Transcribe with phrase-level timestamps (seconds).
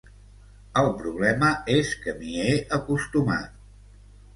[0.83, 3.67] El problema és que m'hi he acostumat.